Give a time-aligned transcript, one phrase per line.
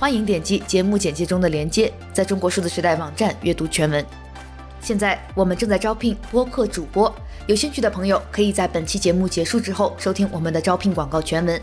[0.00, 4.02] 欢迎点击节目简介中的链接，在中国数字时代网站阅读全文。
[4.80, 7.14] 现在我们正在招聘播客主播，
[7.46, 11.60] 有兴趣的朋友可以在本期节目结束之后收听我们的招聘广告全文。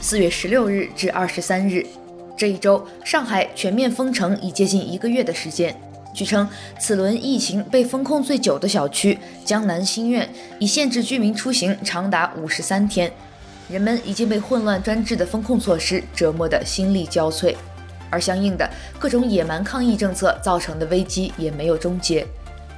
[0.00, 1.86] 四月十六日至二十三日，
[2.36, 5.80] 这一周上海全面封城已接近一个月的时间。
[6.12, 6.48] 据称，
[6.80, 10.28] 此轮疫情被封控最久的小区江南新苑
[10.58, 13.12] 已限制居民出行长达五十三天，
[13.68, 17.54] 人们已经被混乱专制的封控措施折磨得心力交瘁，
[18.08, 22.26] 而相应的各种野蛮抗议政策造成的危机也没有终结。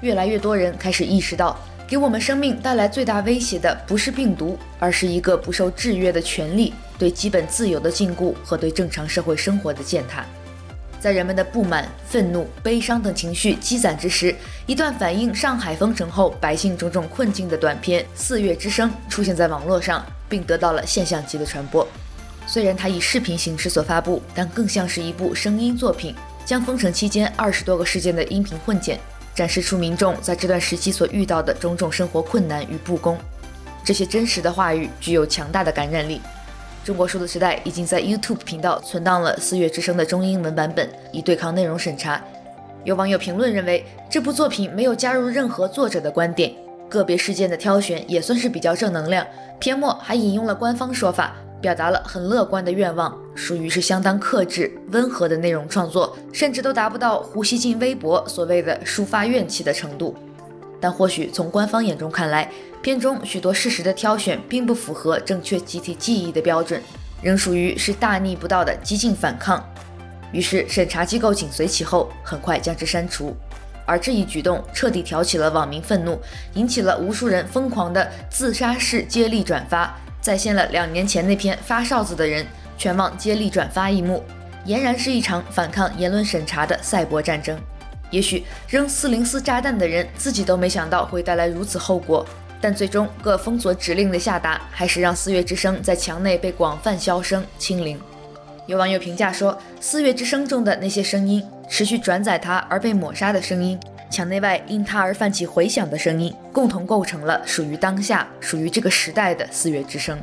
[0.00, 10.24] 越来越多人开始意识到，给我们生命带来最大威胁的不是病毒，而是一个不受制约的权力对基本自由的禁锢和对正常社会生活的践踏。
[11.00, 14.34] 在人们的不满、愤怒、悲伤等情绪积攒之时，
[14.66, 21.86] 一段反映上海封城后百姓种种困境的短片《四月之声》出现在网络上，并得到了现象级的传播。
[22.46, 28.98] 虽然它以视频形式所发布，但更像是一部声音作品，将封城期间二十多个事件的音频混剪，
[29.34, 33.18] 展示出民众在这段时期所遇到的种种生活困难与不公。
[33.84, 36.20] 这些真实的话语具有强大的感染力。
[36.84, 42.22] 中国数字时代已经在 YouTube 频道存档了《四月之声》的中英文版本，以对抗内容审查。
[42.84, 46.54] 有网友评论认为，这部作品没有加入任何作者的观点，
[46.88, 49.26] 个别事件的挑选也算是比较正能量。
[49.58, 60.14] 篇末还引用了官方说法，表达了很乐观的愿望，属于是相当克制、温和的内容创作，甚至都达不到胡锡进微博所谓的抒发怨气的程度。
[60.80, 62.48] 但或许从官方眼中看来，
[62.80, 66.80] 片中许多事实的挑选并不符合正确集体记忆的标准，
[67.20, 69.60] 仍属于是大逆不道的激进反抗。
[70.30, 73.34] 于是审查机构紧随其后，很快将之删除。
[73.88, 76.20] 而这一举动彻底挑起了网民愤怒，
[76.52, 84.22] 引起了无数人疯狂的自杀式接力转发，再现了两年前那篇发哨子的人全网接力转发一幕，
[84.66, 87.58] 俨然是一场反抗言论审查的赛博战争。
[88.10, 92.26] 也许扔四零四炸弹的人自己都没想到会带来如此后果，
[92.60, 97.98] 但最终各封锁指令的下达，还是让四月之声在墙内被广泛销声清零。
[98.66, 103.78] 有网友评价说，四月之声中的那些声音，持续转载它而被抹杀的声音，
[104.10, 110.18] 墙内外因它而泛起回响的声音，共同构成了属于当下、属于这个时代的四月之声。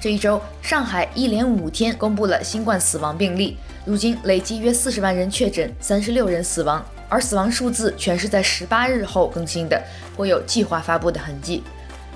[0.00, 3.56] 这一周，上海一连五天公布了新冠死亡病例。
[3.86, 9.82] 如今累计约四十万人确诊，三十六人死亡，而死亡数字全是在十八日后更新的，
[10.16, 11.62] 或有计划发布的痕迹。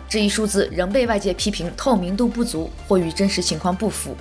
[0.09, 4.17] 这一数字仍被外界批评透明度不足，或与真实情况不符。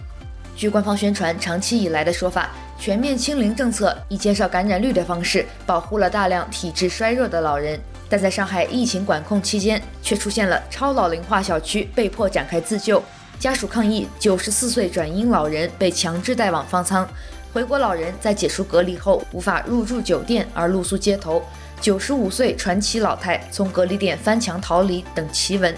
[0.57, 13.03] 据官方宣传，长期以来的说法，全面清零政策以减少感染率的方式保护了大量体质衰弱的老人，但在上海疫情管控期间，却出现了超老龄化小区被迫展开自救，
[13.39, 17.07] 家属抗议九十四岁转阴老人被强制带往方舱。
[17.51, 21.41] 回国老人在解除隔离后无法入住酒店而露宿街头，
[21.81, 25.73] 九十五岁传奇老太从隔离点翻墙逃离等奇闻。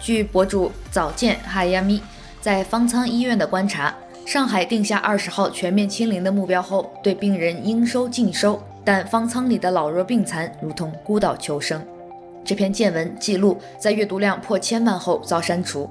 [0.00, 2.00] 据博主早见哈亚咪
[2.40, 3.92] 在方舱医院的观察，
[4.26, 11.80] 上海定下二十号全面清零的目标后，对病人应收尽收，但方舱里的老弱病残如同孤岛求生。
[12.44, 15.88] 这篇见闻记录在阅读量破千万后遭删除。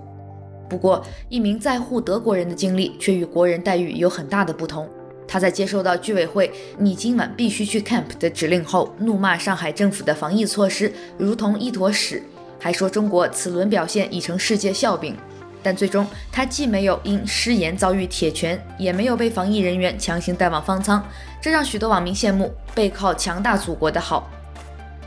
[0.67, 4.85] 不过，一名在沪德国人的经历却与国人待遇有很大的不同。
[5.25, 12.21] 他在接受到居委会“你今晚必须去 camp” 的指令后，怒骂上海政府的防疫措施如同一坨屎，
[12.59, 15.15] 还说中国此轮表现已成世界笑柄。
[15.65, 21.03] 但最终，他既没有因失言遭遇铁拳，也没有被防疫人员强行带往方舱，
[21.41, 24.29] 这让许多网民羡慕背靠强大祖国的好。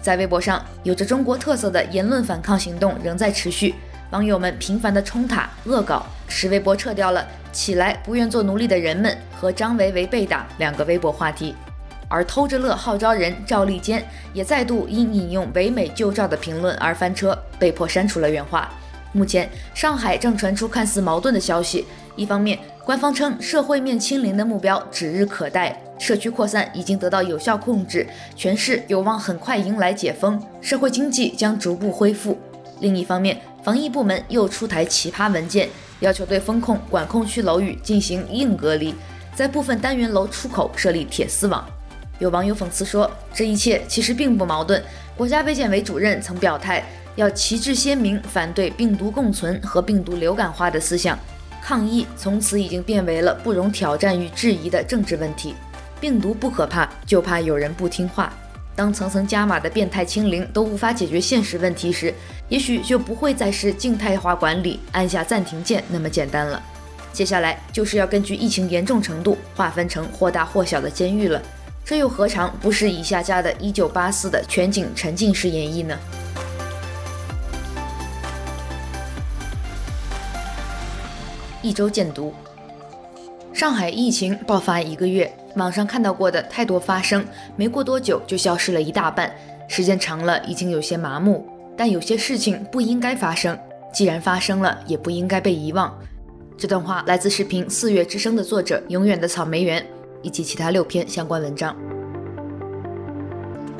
[0.03, 3.73] 在微博上，有着中国特色的言论反抗行动仍在持续。
[4.11, 11.55] 网友们频繁的冲塔恶搞，使微博撤掉了“起来，不愿做奴隶的人们”和“张维为被打”两个微博话题，
[12.09, 18.69] 而偷着乐号召人赵立坚也再度因引用唯美旧照的评论而翻车，被迫删除了原话。
[19.13, 28.07] 目前，上海正传出看似矛盾的消息：一方面，官方称社会面清零的目标指日可待，社区扩散已经得到有效控制，
[28.37, 32.39] 全市有望很快迎来解封，社会经济将逐步恢复。
[32.81, 35.69] 另一方面，防疫部门又出台奇葩文件，
[36.01, 38.95] 要求对封控管控区楼宇进行硬隔离，
[39.35, 41.67] 在部分单元楼出口设立铁丝网。
[42.19, 44.83] 有网友讽刺说，这一切其实并不矛盾。
[45.17, 46.85] 国家卫健委主任曾表态，
[47.19, 51.19] 要旗帜鲜明反对病毒共存和病毒流感化的思想。
[51.61, 55.53] 抗疫从此已经变为了不容挑战与质疑的政治问题。
[56.01, 58.33] 病毒不可怕，就怕有人不听话。
[58.77, 62.15] 当层层加码的变态清零都无法解决现实问题时，
[62.49, 66.63] 也许就不会再是静态化管理，按下暂停键那么简单了。
[67.13, 71.43] 接下来就是要根据疫情严重程度划分成或大或小的监狱了。
[71.85, 75.99] 这又何尝不是以下家的《一九八四》的全景沉浸式演绎呢？
[81.61, 82.33] 一周见读：
[83.53, 87.25] 上海疫情爆发一个月，网上看到过的太多发生，
[87.57, 89.35] 没过多久就消失了一大半。
[89.69, 91.47] 时间长了，已经有些麻木。
[91.77, 93.59] 但有些事情不应该发生，
[93.93, 95.97] 既然发生了，也不应该被遗忘。
[96.57, 99.85] 这段话来自视频《四月之声》的作者永远的草莓园。
[100.21, 101.77] 以及其他六篇相关文章。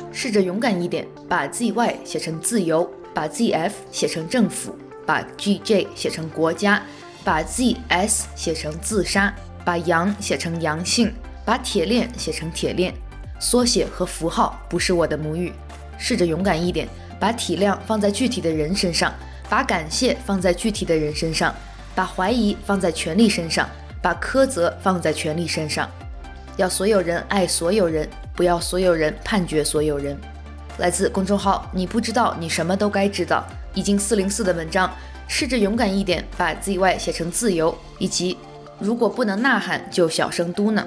[0.09, 4.73] 试着勇敢一点，把 ZY 写成自由，把 ZF 写成政府，
[5.05, 6.81] 把 GJ 写成国家，
[7.23, 9.33] 把 ZS 写成自杀，
[9.63, 11.13] 把阳写成阳性，
[11.45, 12.93] 把铁链写成铁链。
[13.39, 15.53] 缩写和符号不是我的母语。
[15.97, 16.87] 试着勇敢一点，
[17.19, 19.13] 把体谅放在具体的人身上，
[19.49, 21.53] 把感谢放在具体的人身上，
[21.93, 23.67] 把怀疑放在权力身上，
[24.01, 25.89] 把苛责放在权力身上。
[26.55, 30.17] 要所有人爱所有人，不要所有人判决所有人。
[30.77, 34.89] 来自公众号“你不知道，你什么都该知道”，已经四零四的文章，
[35.31, 38.35] 试着勇敢一点，把 ZY 写成自由，以及
[38.79, 40.83] 如果不能呐喊，就小声嘟囔。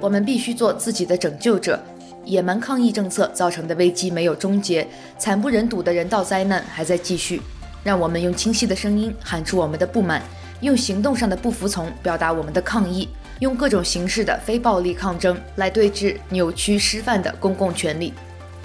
[0.00, 1.80] 我们必须做自己的拯救者。
[2.24, 4.86] 野蛮抗议政策造成的危机没有终结，
[5.16, 7.40] 惨不忍睹的人道灾难还在继续。
[7.84, 10.20] 让我们用清晰的声音喊出我们的不满。
[10.60, 13.08] 用行动上的不服从表达我们的抗议，
[13.38, 18.12] 用各种形式的非暴力抗争来对峙扭曲失范的公共权力。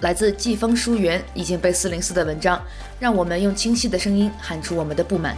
[0.01, 2.61] 来自季风书园已经被四零四的文章，
[2.99, 5.35] 让我们用清晰的声音喊出我们的不满。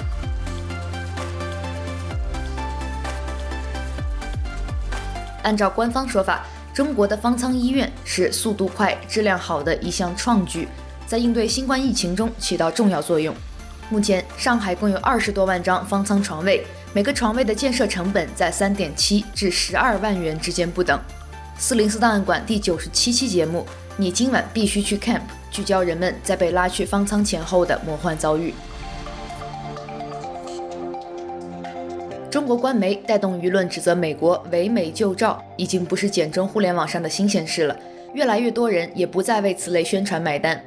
[5.43, 10.67] 按照官方说法，中国的方舱医院是速度快、质量好的一项创举，
[11.07, 13.33] 在应对新冠疫情中起到重要作用。
[13.89, 16.63] 目前，上海共有二十多万张方舱床位，
[16.93, 20.99] 每个床位的建设成本在三点七至十二万元之间不等。
[21.57, 23.65] 四零四档案馆第九十七期节目，
[23.99, 25.19] 你今晚必须去 camp，
[25.51, 28.53] 聚焦人们在被拉去方舱前后的魔幻遭遇。
[32.31, 37.77] 中国官媒带动舆论指责美国伪美救赵，已经不是简中互联网上的新鲜事了，
[38.13, 40.63] 越来越多人也不再为此类宣传买单。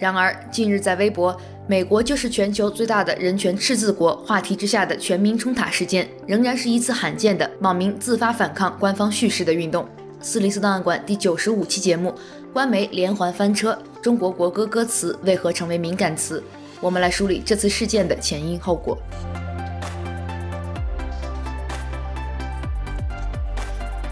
[0.00, 9.86] 然而，近日在微博，美国就是全球最大的人权赤字国话题之下的全民冲塔事件，仍然是一次罕见的网民自发反抗官方叙事的运动。
[10.20, 12.14] 四零四档案馆第九十五期节目，
[12.54, 16.40] 官媒连环翻车，中国国歌歌词为何成为敏感词？
[16.80, 18.96] 我们来梳理这次事件的前因后果。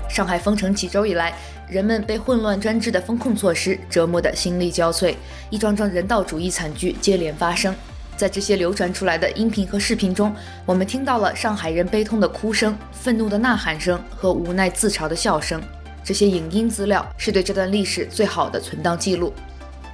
[0.08, 1.32] 上海封城几周以来，
[1.68, 5.14] 人们被混乱专制的封控措施折磨得心力交瘁，
[5.48, 7.72] 一桩桩人道主义惨剧接连发生。
[8.16, 10.34] 在这些流传出来的音频和视频中，
[10.66, 15.62] 我们听到了上海人悲痛的哭声、愤怒的呐喊声和无奈自嘲的笑声。
[16.04, 19.32] 这些影音资料是对这段历史最好的存档记录。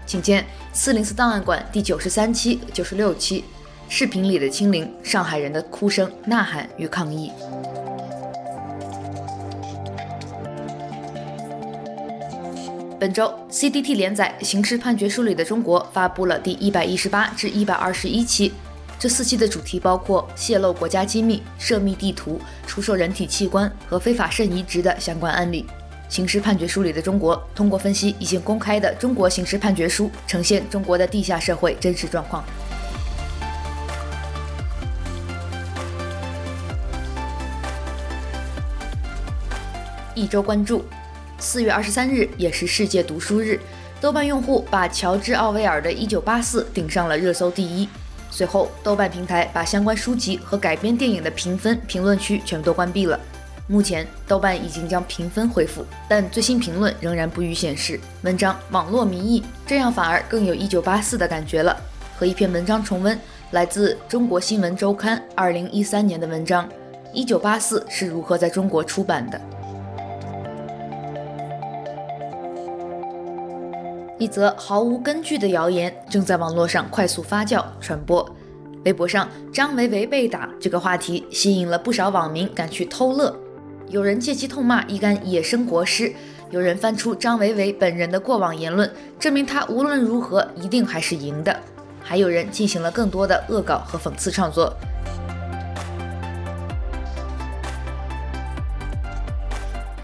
[0.07, 3.45] 请见四零四档案馆第九十三期、九十六期，
[3.88, 7.31] 视频里的清零，上海人的哭声、呐喊与抗议。
[12.99, 18.53] 本周，CDT 连载《刑事判决书里的中国》发布了第一百一十八至一百二十一期。
[18.99, 25.65] 这四期的主题包括泄露国家机密、涉密地图、出售人体器官和非法肾移植的相关案例。
[26.09, 32.43] 《刑事判决书里的中国》通过分析已经公开的中国刑事判决书，呈现中国的地下社会真实状况。
[40.15, 40.85] 一周关注。
[41.38, 43.61] 四月二十三日也是世界读书日，
[44.00, 47.88] 豆瓣用户把乔治·奥威尔的《一九八四》顶上了热搜第一。
[48.29, 53.21] 随后，豆瓣平台把相关书籍和改编电影的评分评论区全部都关闭了。
[53.70, 58.00] 目前，豆瓣已经将评分恢复，但最新评论仍然不予显示。
[58.22, 61.76] 文章网络民意，这样反而更有一九八四的感觉了。
[62.18, 63.16] 和一篇文章重温，
[63.50, 66.66] 来自中国新闻周刊二零一三年的文章
[67.12, 69.38] 《一九八四是如何在中国出版的》。
[74.18, 78.26] 一则毫无根据的谣言正在网络上快速发酵传播。
[78.87, 83.37] 微博上“张维维被打”这个话题吸引了不少网民赶去偷乐，
[83.90, 86.12] 有人借机痛骂一干野生国师，
[86.50, 91.59] 有人翻出张维维本人的过往言论，证明他无论如何一定还是赢的，
[92.02, 94.76] 还有人进行了更多的恶搞和讽刺创作。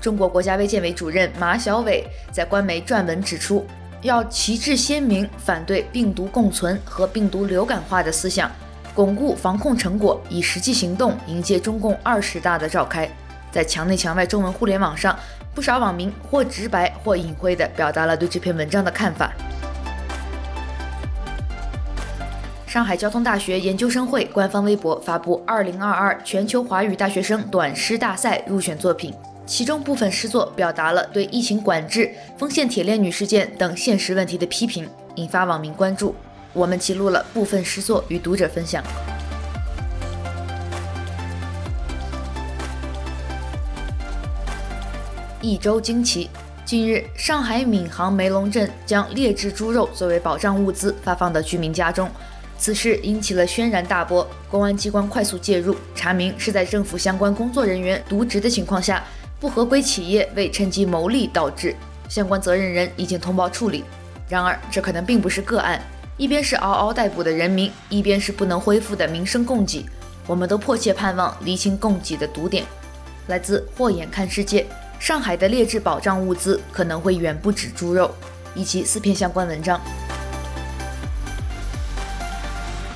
[0.01, 3.67] 中国国家卫健委主任马晓伟在官媒撰文指出，
[4.01, 8.51] 要旗帜鲜明反对病毒共存和病毒流感化的思想，
[8.95, 13.07] 巩固防控成果，以实际行动迎接中共二十大的召开。
[13.55, 15.17] 在墙内墙外中文互联网上，
[15.55, 19.33] 不少网民或直白或隐晦地表达了对这篇文章的看法。
[22.67, 29.15] 上海交通大学研究生会官方微博发布二零二二全球华语大学生短诗大赛入选作品。
[29.47, 36.13] 其中部分诗作表达了对疫情管制、丰县铁链女事件等现实问题的批评，引发网民关注。
[36.53, 38.83] 我们记录了部分诗作与读者分享。
[45.45, 46.31] 一周惊奇：
[46.65, 52.11] 近日，上海闵行梅陇镇将劣质猪肉作为保障物资发放到居民家中，
[52.57, 54.27] 此事引起了轩然大波。
[54.51, 59.05] 公安机关快速介入，查明是在政府相关工作人员渎职的情况下。
[59.39, 61.77] 不合规企业为趁机牟利导致，
[62.09, 63.85] 相关责任人已经通报处理。
[64.27, 65.79] 然而，这可能并不是个案，
[66.17, 69.85] 一边是嗷嗷待哺的人民，一边是不能恢复的民生供给。
[70.27, 72.65] 我们都迫切盼望厘清供给的堵点。
[73.27, 74.63] 来自《霍眼看世界》，
[75.05, 78.11] 上海的劣质保障物资可能会远不止猪肉，
[78.55, 79.79] 以及四篇相关文章。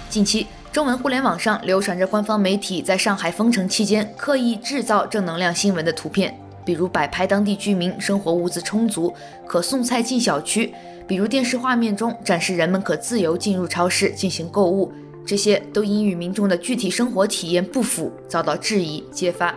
[0.08, 0.46] 近期。
[0.72, 9.12] 中文互联网上流传着官方媒体在上海封城期间刻意制造正能量新闻的图片，比如摆拍当地居民生活物资充足，
[9.46, 10.72] 可送菜进小区；
[11.06, 14.90] 比如电视画面中展示人们可自由进入超市进行购物，
[15.26, 19.54] 这些都因与民众的具体生活体验不符，遭到质疑揭发。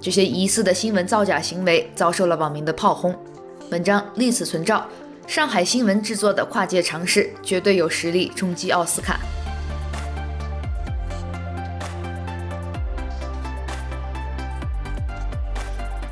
[0.00, 3.14] 这些疑似的新闻造假行为遭受了网民的炮轰。
[3.70, 4.86] 文章历此存照，
[5.26, 9.18] 上海新闻制作的跨界尝试绝对有实力冲击奥斯卡。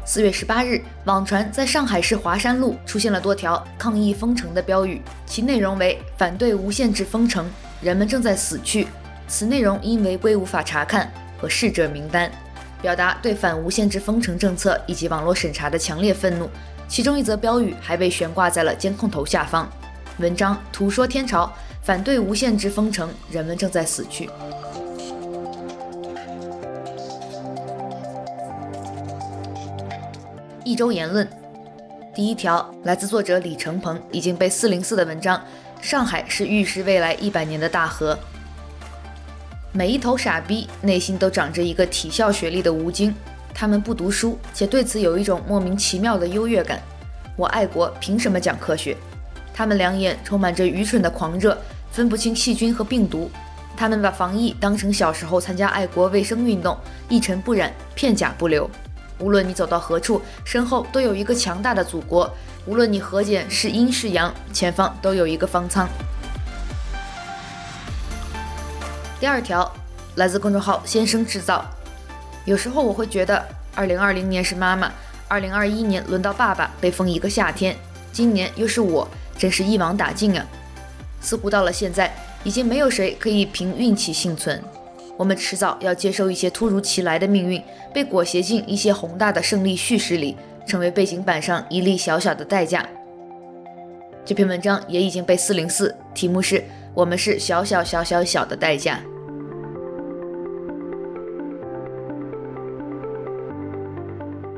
[0.04, 7.48] 四月十八日，网传在上海市华山路出现了多条抗议封城的标语，其内容为“反对无限制封城，
[7.82, 8.86] 人们正在死去”。
[9.28, 12.30] 此内容因违规无法查看和逝者名单，
[12.80, 16.48] 表达对反无限制封城政策以及网络审查的强烈愤怒。
[16.88, 19.68] 其中一则标语还被悬挂在了监控头下方，
[20.18, 21.52] 文章图说天朝，
[21.82, 24.30] 反对无限制封城，人们正在死去。
[30.64, 31.28] 一周言论，
[32.14, 35.40] 第一条来自作者李成鹏，已经被四零四的文章。
[35.80, 38.18] 上海是预示未来一百年的大河。
[39.76, 43.14] 每一头傻逼内心都长着一个体校学历的吴京，
[43.52, 46.80] 他们不读书，且对此有一种莫名其妙的优越感。
[47.36, 48.96] 我爱国，凭什么讲科学？
[49.52, 51.58] 他们两眼充满着愚蠢的狂热，
[51.90, 53.30] 分不清细菌和病毒。
[53.76, 56.74] 他们把防疫当成小时候参加爱国卫生运动，
[57.10, 58.70] 一尘不染，片甲不留。
[59.18, 62.26] 无论你走到何处，身后都有一个强大的祖国；
[62.64, 65.86] 无论你何检是阴是阳，前方都有一个方舱。
[69.18, 69.70] 第二条
[70.16, 71.64] 来自公众号“先生制造”。
[72.44, 73.42] 有时候我会觉得，
[73.74, 74.92] 二零二零年是妈妈，
[75.26, 77.74] 二零二一年轮到爸爸被封一个夏天，
[78.12, 79.08] 今年又是我，
[79.38, 80.44] 真是一网打尽啊！
[81.20, 84.62] 似乎到了现在，已经没有谁可以凭运气幸存。
[85.16, 87.62] 我们迟早要接受一些突如其来的命运，
[87.94, 92.86] 被裹挟进一些宏大的胜利叙事里，成为背景板上一粒小小的代价。
[94.26, 96.62] 这篇文章也已经被四零四，题目是
[96.96, 98.98] “我们是小小小小小的代价”。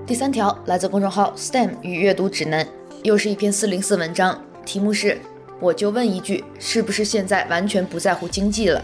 [0.07, 2.64] 第三条来自公众号 “STEM 与阅读指南”，
[3.02, 5.18] 又是一篇四零四文章，题目是
[5.59, 8.80] “我就问一句，是不是现在完全不在乎经济了？”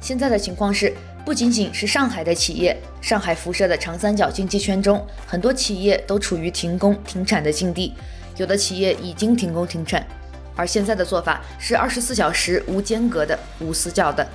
[0.00, 0.94] 现在的情况是，
[1.26, 7.94] 不仅仅是上海的企业，上海辐射的长三角经济圈中，很多企业都处于停工停产的境地，
[8.36, 10.06] 有的企业已经停工停产。
[10.56, 14.26] 而现在的做法是二十四小时无间隔的、无死角的，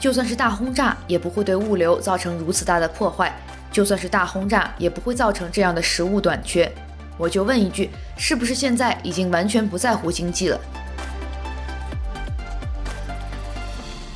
[0.00, 3.30] 就算是大轰炸，也不会对物流造成如此大的破坏；
[3.70, 6.70] 就算是大轰炸，也不会造成这样的食物短缺。
[7.16, 10.60] 我就问一句，是不是现在已经完全不在乎经济了？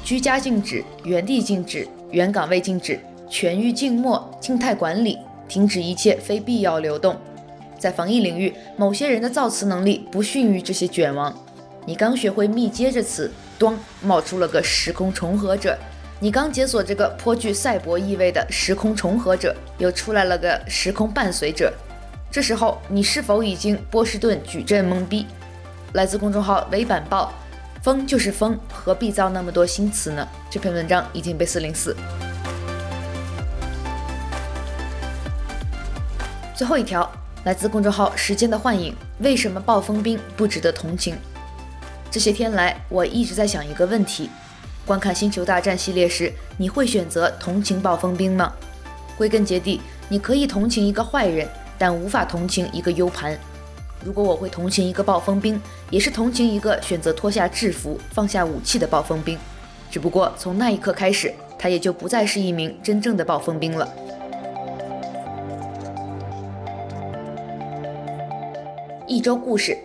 [0.05, 5.19] 居家禁止，原地禁止，原岗位禁止，全域静默、静态管理，
[5.49, 7.17] 停止一切非必要流动。
[7.83, 11.37] 在防疫领域，某些人的造词能力不逊于这些卷王，
[11.85, 15.77] 你刚学会密接这词，咣，冒出了个时空重合者。
[16.21, 21.73] 你刚解锁这个颇具赛博意味的时空重合者，又出来了个时空伴随者。
[22.31, 25.27] 这时候，你是否已经波士顿矩阵懵逼？
[25.95, 27.33] 来自公众号微板报，
[27.83, 30.25] 风就是风，何必造那么多新词呢？
[30.49, 31.97] 这篇文章已经被四零四。
[36.55, 37.11] 最后一条，
[37.45, 41.17] 来自公众号时间的幻影，为什么暴风兵不值得同情？
[42.11, 44.31] 这些天来，我一直在想一个问题：
[44.87, 48.53] 观看《星球大战》系列时，你会选择同情暴风兵吗？
[49.17, 51.49] 归根结底，你可以同情一个坏人。
[51.79, 53.37] 但无法同情一个 U 盘。
[54.05, 59.37] 如果我会同情一个暴风兵，也是同情一个选择脱下制服、放下武器的暴风兵。
[59.91, 63.89] 只不过从那一刻开始，他也就不再是一名真正的暴风兵了。
[69.12, 69.76] 一周故事：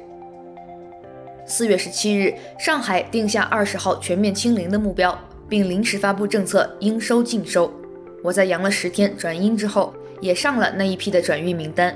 [1.45, 5.19] 四月十七日，上海定下二十号全面清零的目标，
[5.49, 7.69] 并临时发布政策，应收尽收。
[8.23, 9.93] 我在阳了十天转阴之后。
[10.19, 11.95] 也上了那一批的转运名单，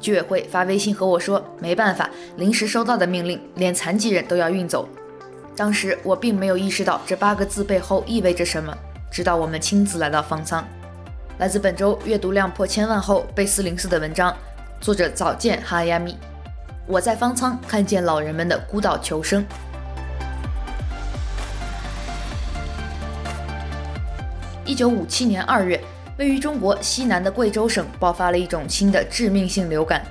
[0.00, 4.88] 居委会发微信和我说，没办法，临时收到的命令，连残疾人都要运走。
[5.54, 8.76] 当时我并没有意识到这八个字背后意味着什么，
[9.08, 10.66] 直到我们亲自来到方舱。
[11.38, 14.36] 来自本周阅读量破千万后被四零四的文章，
[14.80, 16.16] 作者早见哈亚米。
[16.90, 19.46] 我在方舱看见老人们的孤岛求生。
[24.64, 25.80] 一九五七年二月。
[26.18, 30.04] 位于中国西南的贵州省爆发了一种新的致命性流感，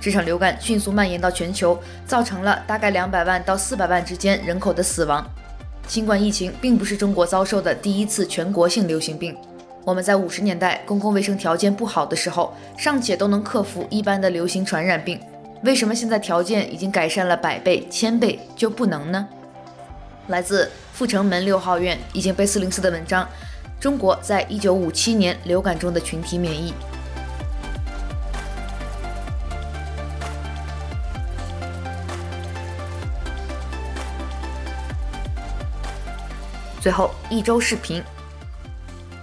[0.00, 1.76] 这场流感迅速蔓延到全球，
[2.06, 5.28] 造成了大概两百万到四百万之间人口的死亡。
[5.88, 9.36] 新冠疫情并不是中国遭受的第一次全国性流行病。
[9.84, 15.18] 我们在五十年代公共卫生条件不好的时候，尚且都能克服一般的流行传染病，
[15.66, 19.26] 为什么现在条件已经改善了百倍、千倍就不能呢？
[20.28, 23.28] 来自阜成门六号院已经被四零四的文章。
[23.80, 26.72] 中国在一九五七年流感中的群体免疫。
[36.80, 38.00] 最后一周视频。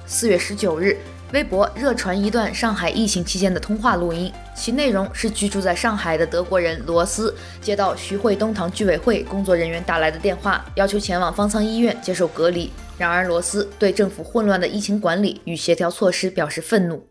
[0.06, 0.98] 四月十九日，
[1.34, 12.72] 微博热传一段上海疫情期间的通话录音，其内容是居住在上海的德国人罗斯接到徐汇东塘居委会工作人员打来的电话，要求前往方舱医院接受隔离。
[13.00, 17.08] 然而，罗斯对政府混乱的疫情管理与协调措施表示愤怒。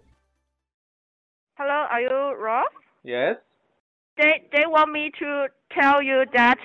[1.57, 2.71] Hello, are you Ross?
[3.03, 3.39] Yes.
[4.15, 6.59] They they want me to tell you that,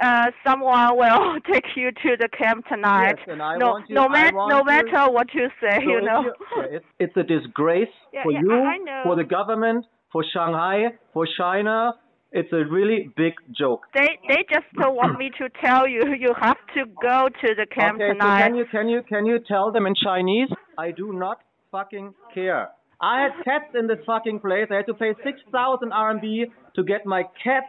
[0.00, 3.16] uh, someone will take you to the camp tonight.
[3.18, 6.22] Yes, and I no, you, no, ma- no matter what you say, so you know.
[6.22, 6.34] You,
[6.70, 11.92] it's, it's a disgrace Yeah, for yeah, you, for the government, for Shanghai, for China.
[12.32, 13.82] It's a really big joke.
[13.92, 17.66] They they just don't want me to tell you you have to go to the
[17.66, 18.42] camp okay, tonight.
[18.42, 20.48] so can you can you can you tell them in Chinese?
[20.78, 21.38] I do not
[21.72, 22.68] fucking care.
[23.00, 24.66] I had cats in this fucking place.
[24.70, 26.44] I had to pay six thousand RMB
[26.76, 27.64] to get my cat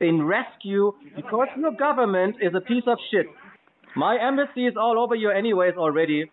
[0.00, 3.26] in rescue because your government is a piece of shit.
[3.94, 6.30] My embassy is all over you anyways already.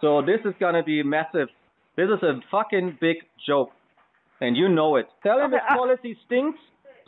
[0.00, 1.48] So this is gonna be massive.
[1.96, 3.70] This is a fucking big joke.
[4.40, 5.06] And you know it.
[5.22, 6.58] Tell him Okay, his uh- policy stinks.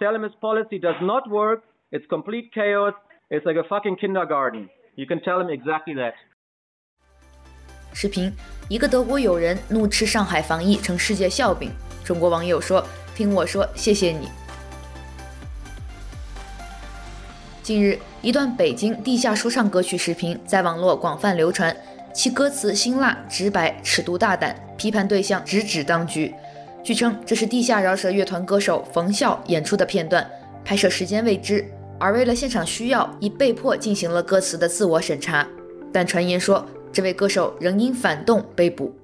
[0.00, 1.62] Tell him his policy does not work.
[1.92, 2.94] It's complete chaos.
[3.30, 4.68] It's like a fucking kindergarten.
[4.96, 6.14] You can tell him exactly that.
[7.92, 8.32] 视频：
[8.68, 11.70] 一个德国友人怒斥上海防疫成世界笑柄，
[12.04, 14.28] 中国网友说：“听我说，谢谢你。”
[17.65, 21.75] 近日，一段北京地下说唱歌曲视频在网络广泛流传，
[22.13, 26.31] 其歌词辛辣直白、尺度大胆，批判对象直指当局。
[26.83, 30.29] 据称，这是地下饶舌乐团歌手冯笑演出的片段，
[30.63, 31.65] 拍摄时间未知，
[31.99, 35.47] 而为了现场需要，已被迫进行了歌词的自我审查。
[35.91, 38.95] 但传言说，这位歌手仍因反动被捕。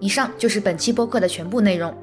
[0.00, 1.94] 以上就是本期播客的全部内容。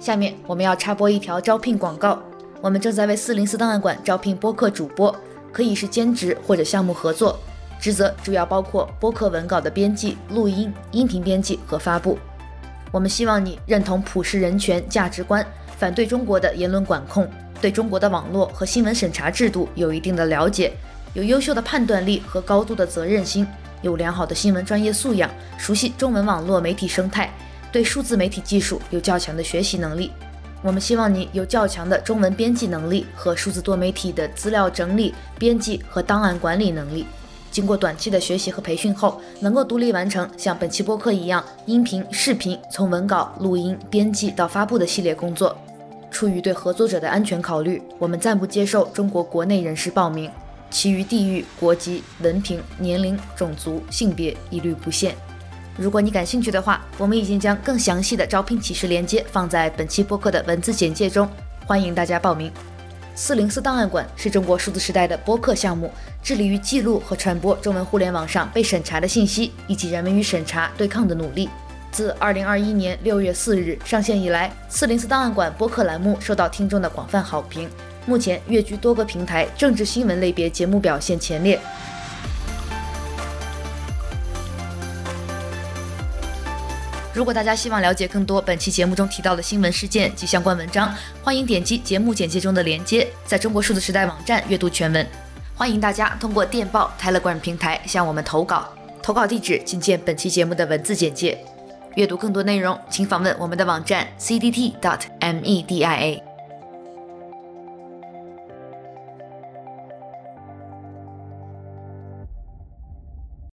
[0.00, 2.20] 下面我们要插播一条招聘广告，
[2.60, 5.14] 我们正在为四零四档案馆招聘播客主播，
[5.52, 7.38] 可以是兼职或者项目合作。
[7.78, 12.18] 职责主要包括播客文稿的编辑、录音、音频编辑和发布。
[12.90, 15.44] 我们希望你认同普世人权价值观，
[15.76, 17.28] 反对中国的言论管控，
[17.60, 20.72] 对中国的网络和新闻审查制度有一定的了解，
[21.12, 23.46] 有优秀的判断力和高度的责任心，
[23.82, 27.30] 有良好的新闻专业素养，熟悉中文网络媒体生态，
[27.70, 30.10] 对数字媒体技术有较强的学习能力。
[30.62, 37.04] 我们希望你有较强的中文编辑能力和数字多媒体的资料整理、编辑和档案管理能力。
[37.50, 45.54] 经过短期的学习和培训后，能够独立完成像本期播客一样音频、视频从文稿、录音、编辑到发布的系列工作。
[46.10, 50.30] 出于对合作者的安全考虑，我们暂不接受中国国内人士报名，
[50.72, 55.14] 其余地域、国籍、文凭、年龄、种族、性别一律不限。
[55.76, 61.28] 如果你感兴趣的话，我们已经将更详细的招聘启事链接放在本期播客的文字简介中，
[61.66, 62.50] 欢迎大家报名。
[63.14, 65.90] 四零四档案馆是中国数字时代的播客项目，
[66.22, 71.48] 致力于记录和传播中文互联网上被审查的信息，以及人们与审查对抗的努力。
[71.90, 77.68] 自二零二一年六月四日上线以来，四零四档案馆播客栏目受到听众的广泛好评，
[78.06, 81.60] 目前跃居多个平台政治新闻类别节目表现前列。
[87.14, 95.06] 如果大家希望了解更多本期节目中提到的新闻事件及相关文章，欢迎点击节目简介中的链接，在中国数字时代网站阅读全文。
[95.54, 98.66] 欢迎大家通过电报 Telegram 平台向我们投稿，
[99.02, 101.38] 投稿地址请见本期节目的文字简介。
[101.96, 104.72] 阅读更多内容，请访问我们的网站 cdt.media。